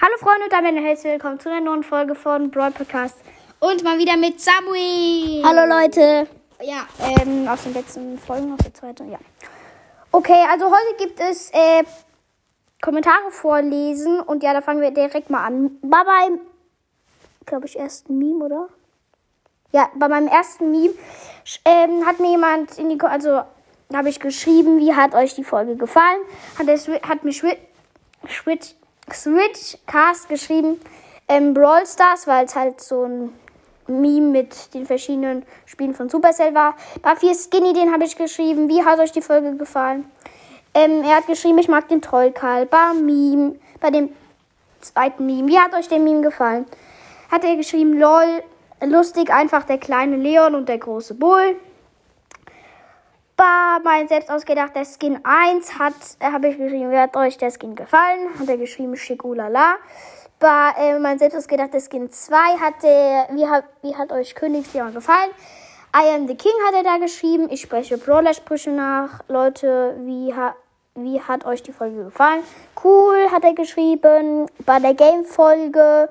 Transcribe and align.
Hallo 0.00 0.14
Freunde 0.18 0.44
und 0.44 0.52
damit 0.52 0.84
herzlich 0.84 1.12
willkommen 1.14 1.40
zu 1.40 1.48
einer 1.48 1.60
neuen 1.60 1.82
Folge 1.82 2.14
von 2.14 2.50
Broad 2.50 2.74
Podcast. 2.74 3.16
Und 3.60 3.82
mal 3.82 3.98
wieder 3.98 4.16
mit 4.16 4.40
Samuel. 4.40 5.42
Hallo 5.44 5.66
Leute. 5.66 6.28
Ja, 6.60 6.86
ähm, 7.20 7.48
aus 7.48 7.62
den 7.64 7.74
letzten 7.74 8.18
Folgen, 8.18 8.52
aus 8.52 8.58
der 8.62 8.74
zweiten, 8.74 9.10
ja. 9.10 9.18
Okay, 10.12 10.44
also 10.50 10.66
heute 10.66 10.96
gibt 10.98 11.20
es 11.20 11.50
äh, 11.50 11.84
Kommentare 12.80 13.30
vorlesen 13.30 14.20
und 14.20 14.42
ja, 14.42 14.52
da 14.52 14.60
fangen 14.60 14.80
wir 14.80 14.90
direkt 14.90 15.30
mal 15.30 15.44
an. 15.44 15.78
War 15.82 16.04
beim, 16.04 16.40
glaube 17.44 17.66
ich, 17.66 17.78
ersten 17.78 18.18
Meme, 18.18 18.44
oder? 18.44 18.68
Ja, 19.72 19.88
bei 19.94 20.08
meinem 20.08 20.28
ersten 20.28 20.70
Meme 20.70 20.94
ähm, 21.64 22.06
hat 22.06 22.20
mir 22.20 22.30
jemand 22.30 22.78
in 22.78 22.88
die, 22.90 23.00
also 23.00 23.42
habe 23.92 24.08
ich 24.08 24.20
geschrieben, 24.20 24.78
wie 24.78 24.94
hat 24.94 25.14
euch 25.14 25.34
die 25.34 25.44
Folge 25.44 25.76
gefallen? 25.76 26.20
Hat, 26.58 26.66
Swi- 26.66 27.02
hat 27.06 27.24
mir 27.24 27.32
Switch, 27.32 27.58
Switch, 28.28 28.74
Switchcast 29.12 30.28
geschrieben, 30.28 30.80
ähm, 31.28 31.54
Brawl 31.54 31.86
Stars, 31.86 32.26
weil 32.26 32.46
es 32.46 32.54
halt 32.54 32.80
so 32.80 33.04
ein 33.04 33.32
Meme 33.86 34.28
mit 34.28 34.74
den 34.74 34.86
verschiedenen 34.86 35.44
Spielen 35.64 35.94
von 35.94 36.08
Supercell 36.08 36.54
war. 36.54 36.76
Buffy 37.02 37.34
Skinny, 37.34 37.72
den 37.72 37.92
habe 37.92 38.04
ich 38.04 38.16
geschrieben. 38.16 38.68
Wie 38.68 38.84
hat 38.84 38.98
euch 38.98 39.12
die 39.12 39.22
Folge 39.22 39.56
gefallen? 39.56 40.10
Ähm, 40.74 41.02
er 41.04 41.16
hat 41.16 41.26
geschrieben, 41.26 41.58
ich 41.58 41.68
mag 41.68 41.88
den 41.88 42.02
Trollkarl. 42.02 42.66
Bei 42.66 42.94
Meme, 42.94 43.56
bei 43.80 43.90
dem 43.90 44.10
zweiten 44.80 45.26
Meme. 45.26 45.48
Wie 45.48 45.58
hat 45.58 45.74
euch 45.74 45.88
der 45.88 45.98
Meme 45.98 46.22
gefallen? 46.22 46.66
Hat 47.30 47.44
er 47.44 47.56
geschrieben, 47.56 47.98
lol, 47.98 48.42
lustig, 48.84 49.32
einfach 49.32 49.64
der 49.64 49.78
kleine 49.78 50.16
Leon 50.16 50.54
und 50.54 50.68
der 50.68 50.78
große 50.78 51.14
Bull. 51.14 51.56
Bei 53.36 53.78
mein 53.84 54.08
selbst 54.08 54.30
ausgedachter 54.30 54.82
Skin 54.86 55.20
1 55.22 55.78
hat, 55.78 55.92
äh, 56.20 56.32
habe 56.32 56.48
ich 56.48 56.56
geschrieben, 56.56 56.90
wie 56.90 56.96
hat 56.96 57.14
euch 57.18 57.36
der 57.36 57.50
Skin 57.50 57.74
gefallen? 57.74 58.30
Hat 58.38 58.48
er 58.48 58.56
geschrieben, 58.56 58.96
schick 58.96 59.24
ulala. 59.24 59.74
Bei 60.38 60.72
äh, 60.78 60.98
mein 60.98 61.18
selbst 61.18 61.36
ausgedachter 61.36 61.78
Skin 61.78 62.10
2 62.10 62.34
hat 62.34 62.82
er, 62.82 63.28
wie 63.32 63.46
hat, 63.46 63.64
wie 63.82 63.94
hat 63.94 64.10
euch 64.10 64.34
Königsleon 64.34 64.94
gefallen? 64.94 65.30
I 65.94 66.14
am 66.14 66.26
the 66.26 66.34
King 66.34 66.52
hat 66.66 66.74
er 66.74 66.82
da 66.82 66.96
geschrieben. 66.96 67.48
Ich 67.50 67.60
spreche 67.60 67.98
Brawler-Sprüche 67.98 68.70
nach. 68.70 69.20
Leute, 69.28 69.96
wie, 70.00 70.34
ha, 70.34 70.54
wie 70.94 71.20
hat 71.20 71.44
euch 71.44 71.62
die 71.62 71.72
Folge 71.72 72.04
gefallen? 72.04 72.42
Cool, 72.82 73.30
hat 73.30 73.44
er 73.44 73.52
geschrieben. 73.52 74.46
Bei 74.64 74.78
der 74.78 74.94
Game-Folge. 74.94 76.08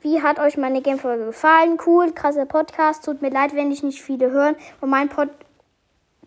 Wie 0.00 0.22
hat 0.22 0.38
euch 0.38 0.56
meine 0.58 0.80
Game-Folge 0.80 1.26
gefallen? 1.26 1.76
Cool, 1.84 2.12
krasser 2.12 2.46
Podcast. 2.46 3.04
Tut 3.04 3.20
mir 3.20 3.30
leid, 3.30 3.52
wenn 3.56 3.72
ich 3.72 3.82
nicht 3.82 4.00
viele 4.00 4.30
hören. 4.30 4.54
Und 4.80 4.90
mein 4.90 5.08
Pod 5.08 5.28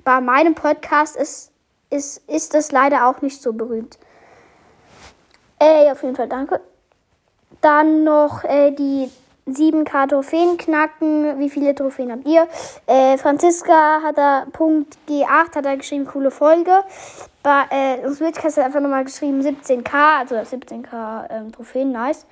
bei 0.07 0.21
meinem 0.21 0.55
Podcast 0.55 1.17
ist, 1.17 1.51
ist, 1.89 2.21
ist 2.29 2.55
es 2.55 2.71
leider 2.71 3.09
auch 3.09 3.21
nicht 3.21 3.41
so 3.41 3.51
berühmt. 3.51 3.97
Äh, 5.59 5.91
auf 5.91 6.01
jeden 6.01 6.15
Fall 6.15 6.29
danke. 6.29 6.61
Dann 7.59 8.05
noch 8.05 8.45
äh, 8.45 8.71
die 8.71 9.09
7k 9.49 10.07
Trophäen 10.07 10.55
knacken. 10.55 11.37
Wie 11.39 11.49
viele 11.49 11.75
Trophäen 11.75 12.13
habt 12.13 12.25
ihr? 12.25 12.47
Äh, 12.85 13.17
Franziska 13.17 14.01
hat 14.01 14.17
da 14.17 14.45
Punkt 14.53 14.97
G8, 15.09 15.53
hat 15.53 15.65
da 15.65 15.75
geschrieben, 15.75 16.05
coole 16.05 16.31
Folge. 16.31 16.85
Bei 17.43 17.65
äh, 17.69 18.09
Switchcast 18.09 18.55
hat 18.55 18.67
einfach 18.67 18.79
nochmal 18.79 19.03
geschrieben 19.03 19.41
17k, 19.41 20.19
also 20.19 20.35
17k 20.35 21.29
ähm, 21.31 21.51
Trophäen, 21.51 21.91
nice. 21.91 22.25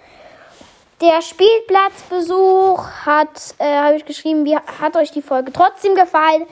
Der 1.02 1.22
Spielplatzbesuch 1.22 2.88
hat, 3.06 3.56
äh, 3.58 3.66
habe 3.66 3.98
ich 3.98 4.06
geschrieben, 4.06 4.46
wie 4.46 4.56
hat 4.56 4.96
euch 4.96 5.12
die 5.12 5.22
Folge 5.22 5.52
trotzdem 5.52 5.94
gefallen? 5.94 6.46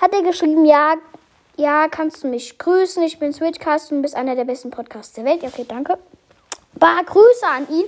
Hat 0.00 0.12
er 0.12 0.22
geschrieben, 0.22 0.64
ja, 0.64 0.94
ja, 1.56 1.88
kannst 1.88 2.22
du 2.22 2.28
mich 2.28 2.58
grüßen? 2.58 3.02
Ich 3.02 3.18
bin 3.18 3.32
Switchcast 3.32 3.90
und 3.90 4.02
bist 4.02 4.14
einer 4.14 4.36
der 4.36 4.44
besten 4.44 4.70
Podcasts 4.70 5.14
der 5.14 5.24
Welt. 5.24 5.42
Okay, 5.42 5.66
danke. 5.66 5.98
Bah, 6.74 7.00
Grüße 7.04 7.44
an 7.44 7.66
ihn. 7.68 7.86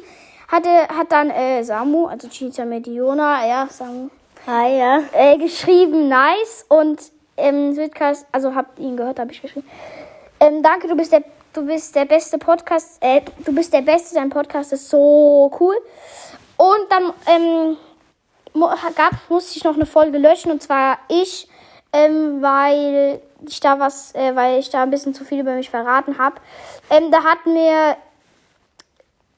Hat, 0.48 0.66
er, 0.66 0.88
hat 0.88 1.12
dann 1.12 1.30
äh, 1.30 1.62
Samu, 1.62 2.06
also 2.06 2.26
Chicha 2.26 2.64
Mediona, 2.64 3.46
ja, 3.46 3.68
Samu, 3.70 4.10
Hi, 4.48 4.78
ja. 4.78 5.02
äh, 5.12 5.38
geschrieben, 5.38 6.08
nice. 6.08 6.66
Und 6.68 7.00
ähm, 7.36 7.72
Switchcast, 7.72 8.26
also 8.32 8.56
habt 8.56 8.80
ihr 8.80 8.86
ihn 8.86 8.96
gehört, 8.96 9.20
habe 9.20 9.30
ich 9.30 9.40
geschrieben. 9.40 9.68
Ähm, 10.40 10.60
danke, 10.64 10.88
du 10.88 10.96
bist 10.96 11.12
der, 11.12 11.22
du 11.52 11.66
bist 11.66 11.94
der 11.94 12.04
beste 12.04 12.38
Podcast, 12.38 12.98
äh, 13.00 13.22
du 13.44 13.54
bist 13.54 13.72
der 13.72 13.82
Beste, 13.82 14.14
dein 14.14 14.30
Podcast 14.30 14.72
ist 14.72 14.88
so 14.88 15.50
cool. 15.60 15.76
Und 16.56 16.86
dann 16.90 17.12
ähm, 17.26 17.76
gab, 18.94 19.12
musste 19.28 19.58
ich 19.58 19.64
noch 19.64 19.74
eine 19.74 19.86
Folge 19.86 20.18
löschen 20.18 20.50
und 20.50 20.62
zwar 20.62 20.98
ich, 21.08 21.48
ähm, 21.92 22.42
weil 22.42 23.20
ich 23.48 23.60
da 23.60 23.78
was, 23.78 24.14
äh, 24.14 24.34
weil 24.36 24.58
ich 24.60 24.70
da 24.70 24.82
ein 24.82 24.90
bisschen 24.90 25.14
zu 25.14 25.24
viel 25.24 25.40
über 25.40 25.54
mich 25.54 25.70
verraten 25.70 26.18
habe. 26.18 26.36
Ähm, 26.90 27.10
da 27.10 27.24
hat 27.24 27.46
mir 27.46 27.96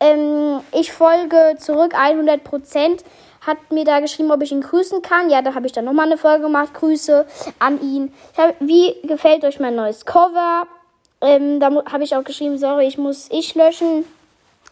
ähm, 0.03 0.61
ich 0.73 0.93
folge 0.93 1.57
zurück 1.59 1.95
100%. 1.95 3.05
Hat 3.47 3.59
mir 3.71 3.85
da 3.85 4.01
geschrieben, 4.01 4.31
ob 4.31 4.43
ich 4.43 4.53
ihn 4.53 4.61
grüßen 4.61 5.03
kann. 5.03 5.31
Ja, 5.31 5.43
da 5.43 5.55
habe 5.55 5.67
ich 5.67 5.73
dann 5.73 5.85
nochmal 5.85 6.07
eine 6.07 6.17
Folge 6.17 6.43
gemacht. 6.43 6.75
Grüße 6.75 7.27
an 7.59 7.81
ihn. 7.81 8.13
Hab, 8.37 8.55
wie 8.61 8.97
gefällt 9.03 9.45
euch 9.45 9.61
mein 9.61 9.75
neues 9.75 10.05
Cover? 10.05 10.67
Ähm, 11.23 11.61
da 11.61 11.71
habe 11.91 12.03
ich 12.03 12.17
auch 12.17 12.25
geschrieben, 12.25 12.59
sorry, 12.59 12.87
ich 12.87 12.99
muss 12.99 13.29
ich 13.31 13.55
löschen. 13.55 14.05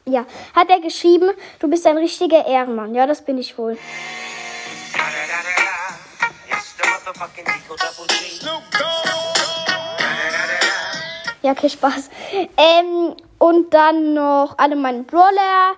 Ja, 0.04 0.26
hat 0.54 0.68
er 0.68 0.80
geschrieben, 0.80 1.30
du 1.60 1.68
bist 1.68 1.86
ein 1.86 1.96
richtiger 1.96 2.44
Ehrenmann. 2.46 2.94
Ja, 2.94 3.06
das 3.06 3.24
bin 3.24 3.38
ich 3.38 3.56
wohl. 3.56 3.78
Ja, 11.42 11.52
okay, 11.52 11.70
Spaß. 11.70 12.10
Ähm, 12.56 13.14
und 13.38 13.72
dann 13.72 14.14
noch 14.14 14.58
alle 14.58 14.76
meine 14.76 15.04
Brawler. 15.04 15.74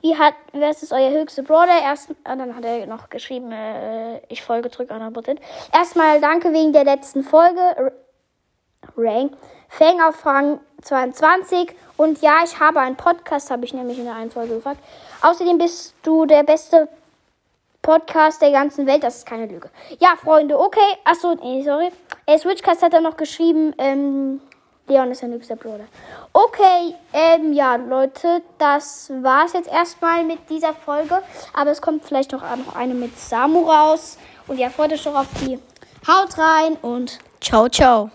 Wie 0.00 0.16
hat, 0.16 0.34
wer 0.52 0.70
ist 0.70 0.92
euer 0.92 1.10
höchster 1.10 1.42
Brawler? 1.42 1.82
Erst, 1.82 2.10
ah, 2.24 2.36
dann 2.36 2.54
hat 2.54 2.64
er 2.64 2.86
noch 2.86 3.10
geschrieben, 3.10 3.50
äh, 3.52 4.20
ich 4.28 4.42
folge 4.42 4.70
zurück 4.70 4.90
100%. 4.90 5.38
Erstmal 5.72 6.20
danke 6.20 6.52
wegen 6.52 6.72
der 6.72 6.84
letzten 6.84 7.24
Folge. 7.24 7.92
Rank. 8.96 9.32
Fang 9.68 10.00
auf 10.00 10.24
Rang 10.24 10.60
22. 10.82 11.74
Und 11.96 12.20
ja, 12.22 12.38
ich 12.44 12.58
habe 12.60 12.80
einen 12.80 12.96
Podcast, 12.96 13.50
habe 13.50 13.64
ich 13.64 13.74
nämlich 13.74 13.98
in 13.98 14.04
der 14.04 14.14
einen 14.14 14.30
Folge 14.30 14.56
gefragt. 14.56 14.80
Außerdem 15.22 15.58
bist 15.58 15.94
du 16.02 16.26
der 16.26 16.42
beste 16.42 16.88
Podcast 17.82 18.40
der 18.42 18.50
ganzen 18.50 18.86
Welt. 18.86 19.02
Das 19.02 19.18
ist 19.18 19.26
keine 19.26 19.46
Lüge. 19.46 19.70
Ja, 20.00 20.14
Freunde, 20.16 20.58
okay. 20.58 20.80
Achso, 21.04 21.34
nee, 21.34 21.62
sorry. 21.62 21.90
Äh, 22.26 22.38
Switchcast 22.38 22.82
hat 22.82 22.94
er 22.94 23.00
noch 23.00 23.16
geschrieben, 23.16 23.74
ähm, 23.78 24.40
Leon 24.86 25.10
ist 25.10 25.22
ein 25.22 25.32
höchster 25.32 25.56
Bruder. 25.56 25.84
Okay, 26.32 26.94
ähm, 27.12 27.52
ja, 27.52 27.76
Leute, 27.76 28.42
das 28.58 29.10
war's 29.22 29.54
jetzt 29.54 29.70
erstmal 29.70 30.24
mit 30.24 30.38
dieser 30.50 30.74
Folge. 30.74 31.22
Aber 31.54 31.70
es 31.70 31.80
kommt 31.80 32.04
vielleicht 32.04 32.32
noch, 32.32 32.42
noch 32.42 32.76
eine 32.76 32.94
mit 32.94 33.18
Samu 33.18 33.68
raus. 33.68 34.18
Und 34.46 34.58
ja, 34.58 34.68
freut 34.68 34.92
euch 34.92 35.02
doch 35.02 35.14
auf 35.14 35.28
die. 35.40 35.58
Haut 36.06 36.36
rein 36.36 36.76
und 36.82 37.18
ciao, 37.40 37.68
ciao. 37.68 38.10